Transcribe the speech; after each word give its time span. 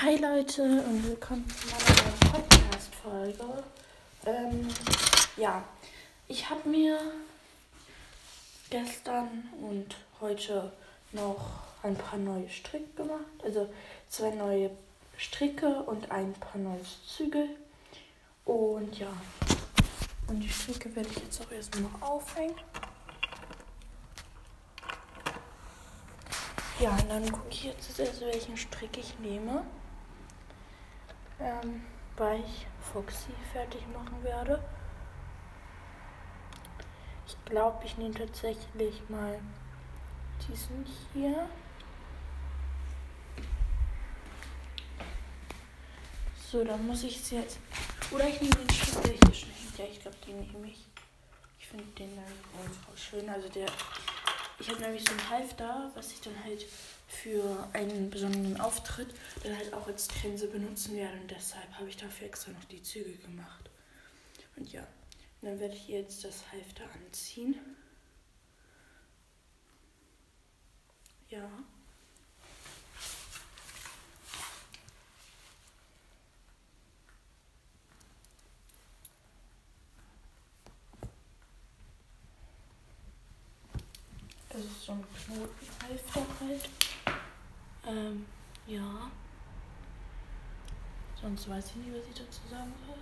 Hi 0.00 0.16
Leute 0.16 0.62
und 0.62 1.08
willkommen 1.08 1.44
zu 1.48 1.66
meiner 1.66 2.32
Podcast-Folge. 2.32 3.64
Ähm, 4.26 4.68
ja, 5.36 5.64
ich 6.28 6.48
habe 6.48 6.68
mir 6.68 7.00
gestern 8.70 9.48
und 9.60 9.96
heute 10.20 10.70
noch 11.10 11.64
ein 11.82 11.96
paar 11.96 12.16
neue 12.16 12.48
Stricke 12.48 12.94
gemacht. 12.94 13.24
Also 13.42 13.68
zwei 14.08 14.30
neue 14.30 14.70
Stricke 15.16 15.82
und 15.82 16.12
ein 16.12 16.32
paar 16.34 16.60
neue 16.60 16.84
Zügel. 17.04 17.48
Und 18.44 18.96
ja, 19.00 19.12
und 20.28 20.38
die 20.38 20.48
Stricke 20.48 20.94
werde 20.94 21.08
ich 21.08 21.24
jetzt 21.24 21.40
auch 21.40 21.50
erstmal 21.50 21.90
aufhängen. 22.02 22.54
Ja, 26.78 26.90
und 26.92 27.08
dann 27.08 27.32
gucke 27.32 27.48
ich 27.50 27.64
jetzt 27.64 27.98
erst, 27.98 28.20
welchen 28.20 28.56
Strick 28.56 28.96
ich 28.96 29.18
nehme. 29.18 29.64
Ähm, 31.40 31.82
weil 32.16 32.40
ich 32.40 32.66
Foxy 32.92 33.32
fertig 33.52 33.82
machen 33.92 34.22
werde. 34.22 34.62
Ich 37.26 37.36
glaube, 37.44 37.84
ich 37.84 37.96
nehme 37.98 38.14
tatsächlich 38.14 39.02
mal 39.08 39.38
diesen 40.48 40.84
hier. 41.12 41.48
So, 46.50 46.64
dann 46.64 46.86
muss 46.86 47.02
ich 47.02 47.20
es 47.20 47.30
jetzt. 47.30 47.58
Oder 48.10 48.26
ich 48.26 48.40
nehme 48.40 48.54
den 48.54 48.70
Strick, 48.70 49.02
der 49.02 49.12
hier 49.12 49.34
schon 49.34 49.50
hängt. 49.50 49.78
Ja, 49.78 49.84
ich 49.84 50.00
glaube, 50.00 50.16
den 50.26 50.40
nehme 50.40 50.66
ich. 50.68 50.86
Ich 51.60 51.68
finde 51.68 51.84
den 51.98 52.16
dann 52.16 52.24
auch 52.90 52.96
schön. 52.96 53.28
Also 53.28 53.48
der 53.50 53.66
ich 54.60 54.68
habe 54.68 54.80
nämlich 54.80 55.04
so 55.04 55.12
ein 55.12 55.30
Halfter, 55.30 55.90
was 55.94 56.10
ich 56.10 56.20
dann 56.20 56.34
halt 56.42 56.66
für 57.22 57.68
einen 57.72 58.10
besonderen 58.10 58.60
Auftritt 58.60 59.08
dann 59.42 59.56
halt 59.56 59.72
auch 59.72 59.86
als 59.86 60.08
Trense 60.08 60.46
benutzen 60.48 60.96
werde. 60.96 61.20
Und 61.20 61.30
deshalb 61.30 61.70
habe 61.74 61.88
ich 61.88 61.96
dafür 61.96 62.26
extra 62.26 62.52
noch 62.52 62.64
die 62.64 62.82
Züge 62.82 63.12
gemacht. 63.12 63.70
Und 64.56 64.72
ja, 64.72 64.86
dann 65.42 65.58
werde 65.60 65.74
ich 65.74 65.88
jetzt 65.88 66.24
das 66.24 66.50
Halfter 66.52 66.84
anziehen. 66.94 67.56
Ja. 71.28 71.48
Das 84.50 84.64
ist 84.64 84.86
so 84.86 84.92
ein 84.92 85.04
Knotenhalfter 85.14 86.26
halt. 86.40 86.87
Ja. 88.68 89.10
Sonst 91.18 91.48
weiß 91.48 91.70
ich 91.70 91.76
nicht, 91.76 91.94
was 91.94 92.06
ich 92.06 92.14
dazu 92.14 92.40
sagen 92.50 92.72
soll. 92.86 92.98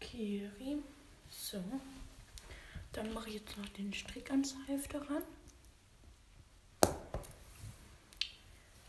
Keri. 0.00 0.82
So. 1.30 1.64
Dann 2.92 3.14
mache 3.14 3.30
ich 3.30 3.36
jetzt 3.36 3.56
noch 3.56 3.68
den 3.70 3.94
Strick 3.94 4.30
ans 4.30 4.54
Halfter 4.68 5.00
ran. 5.08 5.22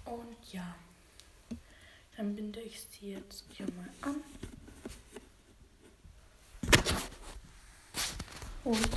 Und 0.03 0.51
ja. 0.51 0.75
Dann 2.17 2.35
binde 2.35 2.59
ich 2.59 2.81
sie 2.81 3.13
jetzt 3.13 3.45
hier 3.53 3.65
mal 3.71 3.89
an. 4.01 4.21
Und 8.63 8.89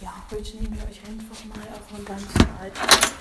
ja, 0.00 0.12
heute 0.32 0.56
nehmen 0.56 0.76
wir 0.76 0.88
euch 0.88 1.00
einfach 1.06 1.44
mal 1.44 1.68
auf 1.68 1.94
einen 1.94 2.04
ganz 2.04 2.24
alten 2.60 2.80
mit. 2.80 3.14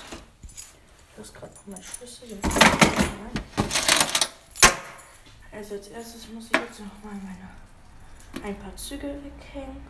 Ich 1.12 1.18
muss 1.18 1.32
gerade 1.32 1.54
noch 1.54 1.68
mal 1.68 1.84
Schlüssel. 1.84 2.40
Also 5.52 5.76
als 5.76 5.88
erstes 5.90 6.28
muss 6.30 6.46
ich 6.46 6.60
jetzt 6.60 6.80
noch 6.80 7.04
mal 7.04 7.14
meine 7.14 7.52
ein 8.44 8.58
paar 8.58 8.76
Zügel 8.76 9.22
weghängen. 9.24 9.86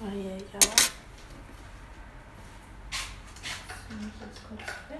Weil 0.00 0.16
ja 0.18 0.36
nehme 3.88 4.10
ich 4.12 4.20
jetzt. 4.20 4.98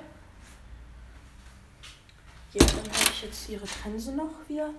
Ja, 2.52 2.64
dann 2.64 2.92
habe 2.92 3.10
ich 3.10 3.22
jetzt 3.22 3.48
ihre 3.48 3.66
Trense 3.66 4.12
noch 4.12 4.48
wieder 4.48 4.70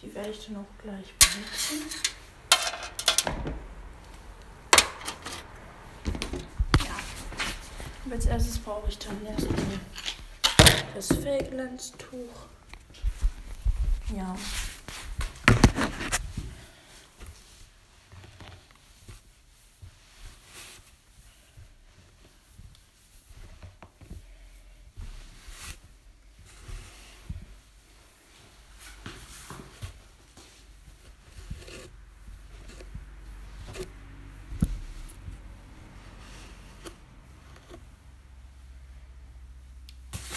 Die 0.00 0.14
werde 0.14 0.30
ich 0.30 0.46
dann 0.46 0.56
auch 0.56 0.82
gleich 0.82 1.14
benutzen. 1.18 1.82
Ja. 6.84 6.96
Und 8.04 8.12
als 8.12 8.26
erstes 8.26 8.58
brauche 8.58 8.88
ich 8.88 8.98
dann 8.98 9.26
erstmal 9.26 9.80
das 10.94 11.08
Fellglanztuch. 11.08 12.46
Ja. 14.16 14.36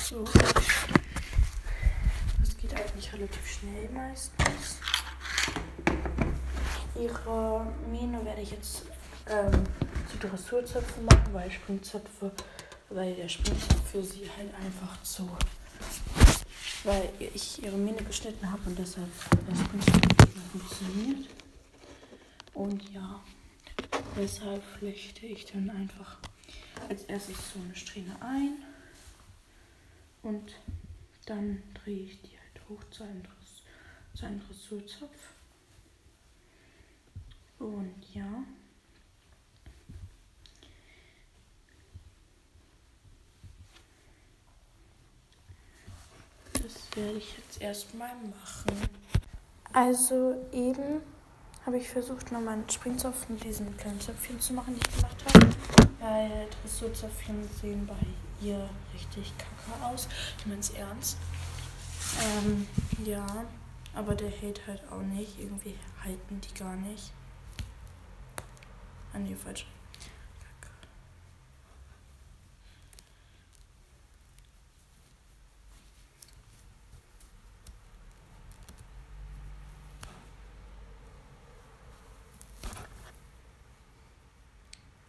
So. 0.10 0.24
Das 2.40 2.58
geht 2.58 2.74
eigentlich 2.74 3.14
relativ 3.14 3.48
schnell 3.48 3.88
meistens. 3.94 4.80
Ihre 7.00 7.68
Mähne 7.92 8.26
werde 8.26 8.42
ich 8.42 8.50
jetzt 8.50 8.86
ähm, 9.30 9.52
zu 10.10 10.18
Dressurzöpfen 10.18 11.06
machen, 11.06 11.32
weil 11.32 11.52
Springzöpfe, 11.52 12.32
weil 12.90 13.14
der 13.14 13.30
Springzopf 13.30 13.92
für 13.92 14.04
sie 14.04 14.28
halt 14.36 14.52
einfach 14.56 15.00
zu, 15.04 15.30
weil 16.86 17.10
ich 17.20 17.62
ihre 17.64 17.78
Mähne 17.78 18.02
geschnitten 18.02 18.52
habe 18.52 18.64
und 18.66 18.80
deshalb 18.80 19.12
der 19.48 19.56
Springzopf 19.56 20.30
funktioniert. 20.52 21.30
Und 22.56 22.82
ja, 22.90 23.20
deshalb 24.18 24.64
flechte 24.80 25.28
ich 25.28 25.46
dann 25.46 25.70
einfach 25.70 26.18
als 26.90 27.04
erstes 27.04 27.36
so 27.54 27.60
eine 27.64 27.76
Strähne 27.76 28.16
ein. 28.22 28.69
Und 30.22 30.56
dann 31.26 31.64
drehe 31.74 32.06
ich 32.06 32.22
die 32.22 32.38
halt 32.38 32.70
hoch 32.70 32.84
zu 32.92 33.04
einem, 33.04 33.24
zu 34.14 34.26
einem 34.26 34.42
Dressurzopf. 34.46 35.34
Und 37.60 37.96
ja. 38.14 38.44
Das 46.54 46.98
werde 46.98 47.18
ich 47.18 47.38
jetzt 47.38 47.62
erstmal 47.62 48.16
machen. 48.16 48.90
Also 49.72 50.48
eben 50.52 51.02
habe 51.66 51.78
ich 51.78 51.90
versucht, 51.90 52.32
nochmal 52.32 52.56
einen 52.56 52.70
Springzopf 52.70 53.30
mit 53.30 53.44
diesen 53.44 53.76
kleinen 53.78 54.02
Zöpfchen 54.02 54.40
zu 54.40 54.54
machen, 54.54 54.76
die 54.76 54.82
ich 54.82 54.96
gemacht 54.96 55.26
habe. 55.26 55.39
Weil 56.10 56.48
Dressurzöpfchen 56.50 57.48
sehen 57.62 57.86
bei 57.86 57.94
ihr 58.44 58.68
richtig 58.96 59.32
kacke 59.38 59.86
aus. 59.86 60.08
Ich 60.40 60.46
meine 60.48 60.60
es 60.60 60.72
ernst. 60.72 61.18
Ähm, 62.20 62.68
ja, 63.06 63.28
aber 63.94 64.16
der 64.16 64.32
hält 64.32 64.66
halt 64.66 64.82
auch 64.92 65.04
nicht. 65.04 65.38
Irgendwie 65.38 65.76
halten 66.04 66.42
die 66.42 66.54
gar 66.58 66.76
nicht. 66.78 67.12
Ah, 69.14 69.20
nee, 69.20 69.36
falsch. 69.36 69.68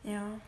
Ja. 0.02 0.38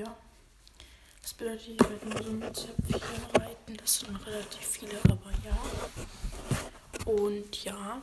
Ja. 0.00 0.16
Das 1.20 1.34
bedeutet, 1.34 1.68
ich 1.68 1.80
werde 1.80 2.08
nur 2.08 2.22
so 2.22 2.32
mit 2.32 2.56
Zöpfchen 2.56 3.24
reiten. 3.38 3.76
Das 3.76 3.98
sind 3.98 4.26
relativ 4.26 4.66
viele, 4.66 4.98
aber 5.04 5.30
ja. 5.44 7.12
Und 7.12 7.64
ja, 7.64 8.00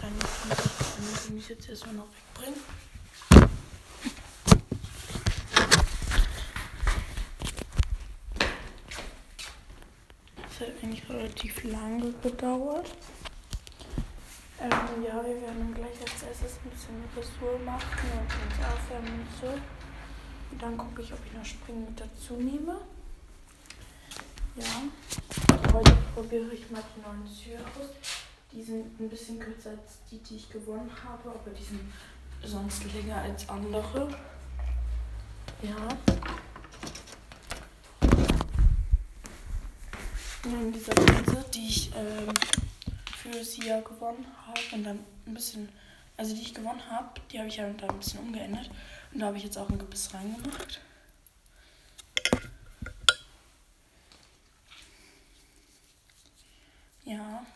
dann 0.00 0.12
muss 0.14 1.24
ich 1.24 1.30
mich 1.30 1.48
jetzt 1.48 1.68
erstmal 1.68 1.96
noch 1.96 2.06
wegbringen. 2.36 2.60
Das 10.36 10.60
hat 10.60 10.68
eigentlich 10.80 11.08
relativ 11.08 11.64
lange 11.64 12.12
gedauert. 12.22 12.94
Ähm, 14.60 14.70
ja, 15.04 15.24
wir 15.24 15.42
werden 15.42 15.74
gleich 15.74 16.00
als 16.02 16.22
erstes 16.22 16.58
ein 16.64 16.70
bisschen 16.70 17.04
Ressur 17.16 17.58
machen 17.64 18.10
und 18.12 18.20
uns 18.20 18.64
aufwärmen 18.64 19.22
und 19.22 19.40
so. 19.40 19.75
Dann 20.58 20.78
gucke 20.78 21.02
ich, 21.02 21.12
ob 21.12 21.18
ich 21.26 21.32
noch 21.32 21.44
Springen 21.44 21.84
mit 21.84 22.00
dazu 22.00 22.34
nehme. 22.34 22.76
Ja, 24.56 24.82
heute 25.72 25.96
probiere 26.14 26.54
ich 26.54 26.70
mal 26.70 26.82
die 26.96 27.02
neuen 27.02 27.26
Züge 27.26 27.58
aus. 27.58 27.90
Die 28.52 28.62
sind 28.62 28.98
ein 28.98 29.08
bisschen 29.10 29.38
kürzer 29.38 29.70
als 29.70 29.98
die, 30.10 30.18
die 30.18 30.36
ich 30.36 30.48
gewonnen 30.48 30.90
habe, 31.04 31.28
aber 31.28 31.50
die 31.50 31.62
sind 31.62 31.92
sonst 32.42 32.84
länger 32.94 33.16
als 33.16 33.46
andere. 33.48 34.08
Ja. 35.62 35.88
Und 40.44 40.72
diese 40.72 40.92
Linse, 40.92 41.44
die 41.52 41.68
ich 41.68 41.90
ähm, 41.94 42.32
für 43.16 43.44
sie 43.44 43.66
ja 43.66 43.80
gewonnen 43.80 44.26
habe 44.46 44.60
und 44.72 44.84
dann 44.84 45.00
ein 45.26 45.34
bisschen, 45.34 45.68
also 46.16 46.34
die 46.34 46.42
ich 46.42 46.54
gewonnen 46.54 46.82
habe, 46.90 47.20
die 47.30 47.38
habe 47.38 47.48
ich 47.48 47.56
ja 47.56 47.68
da 47.70 47.88
ein 47.88 47.98
bisschen 47.98 48.20
umgeändert. 48.20 48.70
Und 49.12 49.20
da 49.20 49.26
habe 49.26 49.38
ich 49.38 49.44
jetzt 49.44 49.56
auch 49.58 49.68
ein 49.68 49.78
Gebiss 49.78 50.12
reingemacht. 50.12 50.80
Ja. 57.04 57.46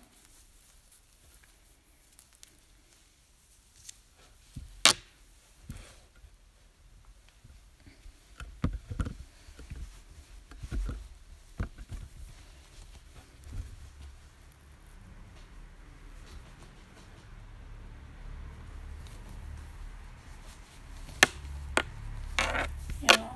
Ja. 23.02 23.35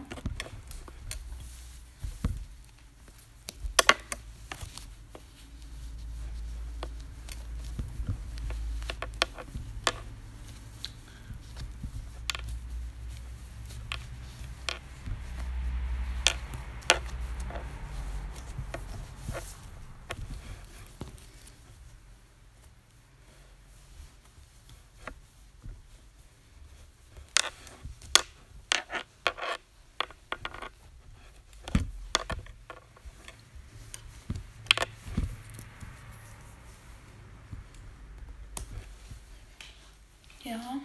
Ja. 40.45 40.81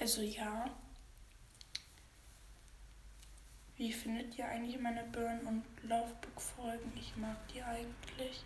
Also 0.00 0.22
ja. 0.22 0.68
Wie 3.76 3.92
findet 3.92 4.36
ihr 4.36 4.46
eigentlich 4.46 4.78
meine 4.80 5.04
Burn- 5.04 5.46
und 5.46 5.64
Laufbook-Folgen? 5.84 6.92
Ich 6.96 7.16
mag 7.16 7.36
die 7.48 7.62
eigentlich. 7.62 8.44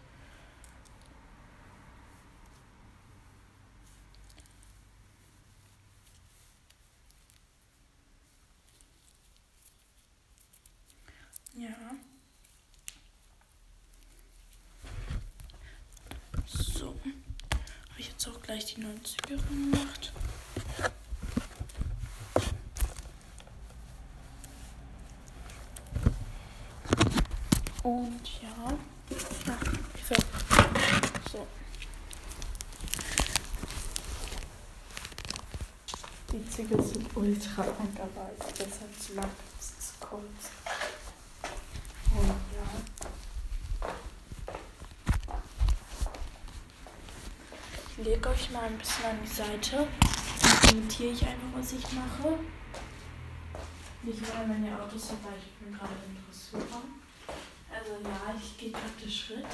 Ja. 11.56 11.68
So. 16.46 16.88
Habe 17.90 17.98
ich 18.00 18.08
jetzt 18.08 18.26
auch 18.28 18.40
gleich 18.54 18.74
die 18.76 18.80
neuen 18.82 19.04
Züge 19.04 19.36
gemacht. 19.36 20.12
Und 27.82 28.20
ja. 28.40 28.78
Hilfe. 29.08 30.14
So. 31.32 31.46
Die 36.30 36.48
Ziegel 36.48 36.80
sind 36.80 37.16
ultra 37.16 37.64
lang, 37.64 37.96
aber 37.96 38.26
halt 38.26 39.02
zu 39.02 39.14
lang, 39.14 39.30
ist 39.58 39.82
zu 39.82 39.94
kurz. 39.98 40.22
Und 42.14 42.28
ja. 42.28 42.64
Lege 48.24 48.36
euch 48.36 48.50
mal 48.52 48.62
ein 48.62 48.78
bisschen 48.78 49.04
an 49.04 49.18
die 49.22 49.28
Seite. 49.28 49.86
Dann 50.62 50.78
imitiere 50.78 51.12
ich 51.12 51.22
einfach, 51.26 51.48
was 51.54 51.72
ich 51.72 51.84
mache. 51.92 52.38
Nicht 54.02 54.34
weil 54.34 54.46
meine 54.46 54.80
Autos 54.80 55.08
dabei, 55.08 55.34
ich 55.36 55.52
bin 55.62 55.76
gerade 55.76 55.92
im 56.06 56.16
Dressurraum. 56.24 57.02
Also 57.70 57.92
ja, 58.02 58.34
ich 58.34 58.56
gehe 58.56 58.70
praktisch 58.70 59.26
Schritt. 59.26 59.44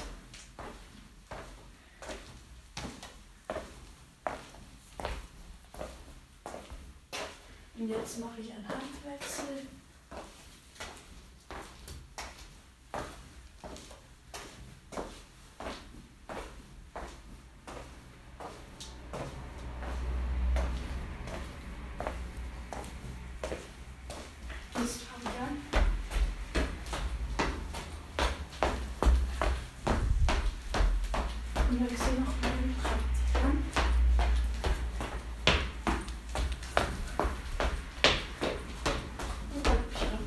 Und 7.76 7.88
jetzt 7.88 8.20
mache 8.20 8.40
ich 8.40 8.52
einen 8.52 8.68
Handwechsel. 8.68 9.66
Ist 24.82 25.02
Fabian? 25.02 25.58
Und 31.80 31.90
wechsel 31.90 32.12
noch 32.12 32.34
meinen 32.42 32.76
Praktikant. 32.82 33.64
Und 39.54 39.66
dann 39.66 39.78
wieder. 39.78 40.20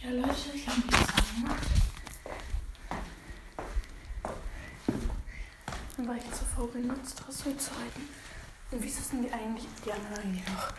Ja, 0.00 0.14
Leute, 0.14 0.32
ich 0.54 0.66
habe 0.66 0.80
mich 0.80 1.00
jetzt 1.00 1.34
gemacht. 1.34 1.66
Dann 5.96 5.97
war 6.08 6.16
ich 6.16 6.22
so 6.34 6.44
faul 6.56 6.68
zu 7.58 7.70
reiten. 7.72 8.08
Und 8.70 8.82
wie 8.82 8.88
denn 9.12 9.22
die 9.22 9.32
eigentlich? 9.32 9.66
Die 9.84 9.92
anderen 9.92 10.18
eigentlich 10.18 10.46
noch 10.48 10.72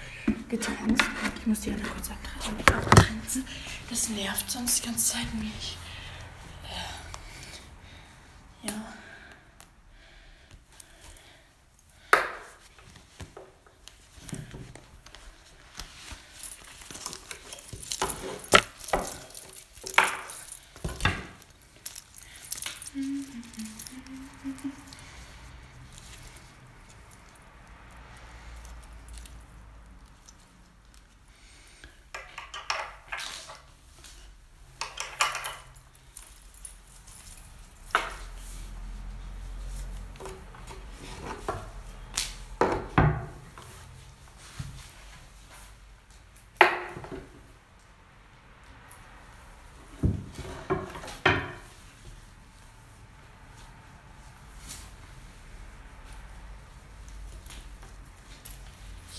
getrennt. 0.50 1.03
Ich 1.38 1.45
muss 1.45 1.59
die 1.62 1.71
alle 1.71 1.83
kurz 1.83 2.09
abtrennen. 2.09 3.45
Das 3.89 4.09
nervt 4.09 4.50
sonst 4.50 4.81
die 4.81 4.88
ganze 4.88 5.13
Zeit 5.13 5.33
mich. 5.36 5.77
Äh, 8.63 8.67
Ja. 8.67 8.74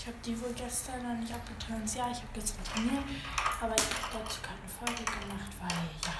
habe 0.11 0.23
die 0.25 0.41
wohl 0.41 0.53
gestern 0.53 1.01
noch 1.03 1.17
nicht 1.17 1.33
abgetan. 1.33 1.81
Ja, 1.95 2.11
ich 2.11 2.17
habe 2.17 2.27
gestern 2.33 2.63
trainiert, 2.65 3.03
aber 3.61 3.75
ich 3.75 3.83
habe 3.83 4.23
dazu 4.23 4.41
keine 4.41 4.67
Folge 4.67 5.03
gemacht, 5.03 5.51
weil 5.61 5.69
ja. 6.03 6.13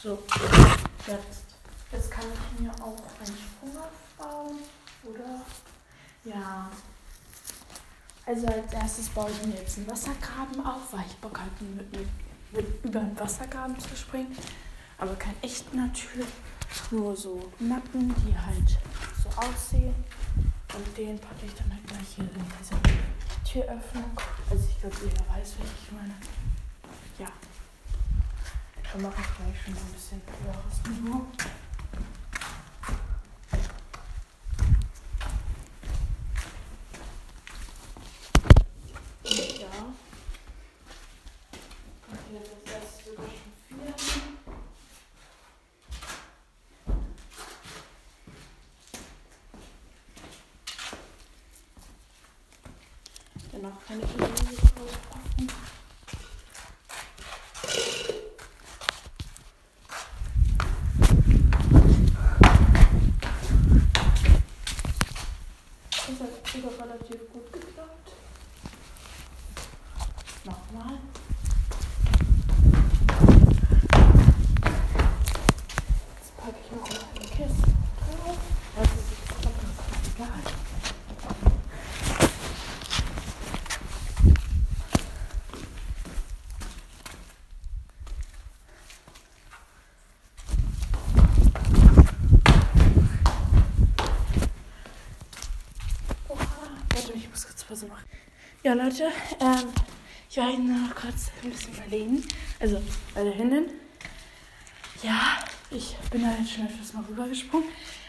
So, 0.00 0.22
jetzt. 1.06 1.44
Jetzt 1.90 2.10
kann 2.10 2.24
ich 2.32 2.60
mir 2.60 2.72
auch 2.74 2.98
oder? 2.98 3.43
Ja. 6.24 6.70
Also 8.26 8.46
als 8.46 8.72
erstes 8.72 9.08
baue 9.10 9.30
ich 9.30 9.46
mir 9.46 9.56
jetzt 9.56 9.76
einen 9.76 9.90
Wassergraben 9.90 10.64
auf, 10.64 10.92
weil 10.92 11.04
ich 11.06 11.16
Bock 11.16 11.38
hatte, 11.38 11.64
mit, 11.64 11.92
mit, 11.92 12.08
mit 12.52 12.84
über 12.84 13.00
einen 13.00 13.18
Wassergraben 13.18 13.78
zu 13.78 13.94
springen. 13.94 14.34
Aber 14.96 15.14
kein 15.16 15.34
echten 15.42 15.76
natürlich, 15.76 16.28
nur 16.90 17.14
so 17.14 17.50
Matten, 17.58 18.14
die 18.24 18.36
halt 18.36 18.78
so 19.22 19.28
aussehen. 19.38 19.94
Und 20.74 20.96
den 20.96 21.18
packe 21.18 21.46
ich 21.46 21.54
dann 21.54 21.70
halt 21.70 21.86
gleich 21.86 22.08
hier 22.16 22.24
in 22.24 22.30
diese 22.58 22.74
Türöffnung. 23.44 24.10
Also 24.50 24.64
ich 24.68 24.80
glaube, 24.80 24.96
jeder 25.02 25.28
weiß, 25.28 25.54
was 25.58 25.68
ich 25.82 25.92
meine. 25.92 26.14
Ja. 27.18 27.28
Dann 28.92 29.02
mache 29.02 29.20
ich 29.20 29.36
gleich 29.36 29.62
schon 29.64 29.74
ein 29.74 29.92
bisschen 29.92 30.22
höheres 30.42 30.80
Niveau. 30.88 31.26
Und 39.24 39.60
ja. 39.60 39.66
Und 42.08 42.18
hier 42.30 42.40
ist 42.40 42.50
das 42.64 42.74
erste 42.74 43.10
sogar 43.10 43.26
schon 43.26 43.52
vier. 43.68 43.94
Danach 53.64 53.86
kann 53.86 53.98
ich 53.98 54.06
die 54.06 54.20
Hose 54.20 54.66
draufpacken. 54.74 55.48
Das 65.96 66.20
hat 66.20 66.46
sogar 66.52 66.72
relativ 66.86 67.20
gut 67.32 67.52
geklappt. 67.54 68.08
Nochmal. 70.44 70.98
Jetzt 76.18 76.36
packe 76.36 76.60
ich 76.62 76.70
noch 76.70 76.82
mal 76.82 76.98
eine 77.14 77.26
Kiste 77.30 77.70
drauf. 77.96 78.38
Das 78.76 78.88
ist 78.90 79.08
jetzt 79.10 79.42
doch 79.42 79.56
egal. 80.14 80.42
Oha, 96.28 96.46
warte, 96.88 97.12
ich 97.12 97.28
muss 97.30 97.46
kurz 97.46 97.64
Pause 97.64 97.86
machen. 97.86 98.04
Ja, 98.66 98.72
Leute, 98.72 99.10
ähm, 99.40 99.68
ich 100.30 100.38
war 100.38 100.50
eben 100.50 100.68
noch 100.68 100.94
kurz 100.94 101.30
ein 101.42 101.50
bisschen 101.50 101.74
überlegen. 101.74 102.24
Also, 102.58 102.80
bei 103.14 103.22
der 103.22 103.36
Hündin. 103.36 103.66
Ja, 105.02 105.36
ich 105.70 105.94
bin 106.10 106.22
da 106.22 106.30
jetzt 106.30 106.52
schon 106.52 106.64
etwas 106.64 106.94
mal 106.94 107.04
rübergesprungen. 107.04 107.68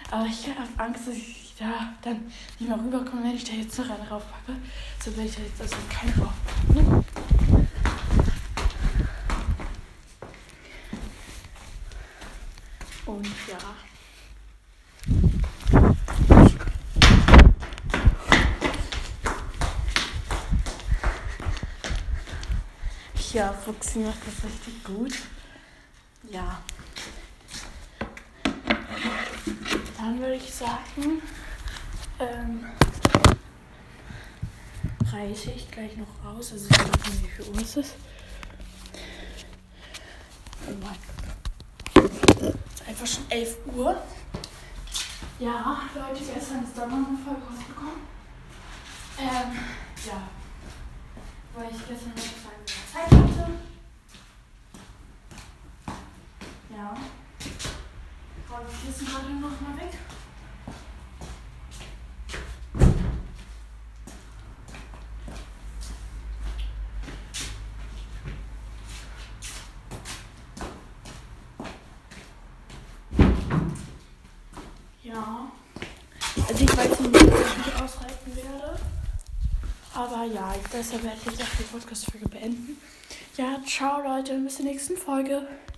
Aber 0.09 0.25
ich 0.25 0.47
habe 0.47 0.69
Angst, 0.77 1.09
dass 1.09 1.13
ich 1.13 1.55
da 1.59 1.93
dann 2.01 2.31
nicht 2.57 2.69
mehr 2.69 2.79
rüberkomme, 2.79 3.23
wenn 3.23 3.35
ich 3.35 3.43
da 3.43 3.51
jetzt 3.51 3.77
noch 3.77 3.89
eine 3.89 4.07
raufpacke. 4.07 4.55
So 5.03 5.17
werde 5.17 5.29
ich 5.29 5.35
da 5.35 5.41
jetzt 5.41 5.61
also 5.61 5.75
keine 5.89 6.13
raufpacken. 6.25 7.05
Und 13.05 13.27
ja. 13.51 13.57
Ja, 23.35 23.53
Fuchsi 23.65 23.97
macht 23.97 24.19
das 24.27 24.43
richtig 24.43 24.83
gut. 24.83 25.11
Ja. 26.29 26.61
Dann 29.97 30.19
würde 30.19 30.35
ich 30.35 30.53
sagen, 30.53 31.19
ähm, 32.19 32.63
reise 35.11 35.49
ich 35.49 35.71
gleich 35.71 35.97
noch 35.97 36.23
raus. 36.23 36.51
Also 36.51 36.67
ich 36.69 36.77
weiß 36.77 36.85
nicht, 37.09 37.23
wie 37.23 37.27
für 37.27 37.43
uns 37.45 37.77
ist. 37.77 37.95
Oh. 40.67 40.73
Es 41.95 42.03
ist 42.03 42.87
einfach 42.87 43.07
schon 43.07 43.31
11 43.31 43.57
Uhr. 43.75 43.99
Ja, 45.39 45.81
Leute, 45.95 46.23
gestern 46.23 46.63
ist 46.63 46.77
da 46.77 46.85
noch 46.85 47.07
eine 47.07 47.17
Folge 47.25 47.41
rausgekommen. 47.41 48.01
Ähm, 49.17 49.59
ja. 50.05 50.29
Weil 51.55 51.71
ich 51.71 51.87
gestern 51.87 52.13
noch 52.15 52.44
Zeit 52.95 53.11
hatte. 53.11 53.51
Ja. 56.69 56.95
Ich 58.69 58.85
Kissen 58.85 59.07
gerade 59.07 59.33
noch 59.33 59.49
mal 59.61 59.75
weg. 59.77 59.91
Ja. 75.03 75.51
Also 76.47 76.63
ich 76.63 76.77
weiß 76.77 76.99
nicht, 76.99 77.13
wie 77.13 77.17
ich 77.17 77.57
mich 77.57 77.75
ausreiten 77.75 78.35
werde. 78.35 78.79
Aber 79.93 80.14
ja, 80.25 80.53
deshalb 80.73 81.03
werde 81.03 81.17
ich 81.17 81.25
jetzt 81.31 81.41
auch 81.43 81.57
die 81.57 81.63
Podcast-Folge 81.63 82.29
beenden. 82.29 82.77
Ja, 83.37 83.61
ciao 83.65 84.01
Leute, 84.01 84.37
bis 84.39 84.55
zur 84.55 84.65
nächsten 84.65 84.97
Folge. 84.97 85.47